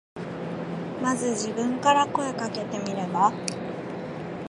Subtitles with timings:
[1.03, 3.31] まず自分から声かけてみれば。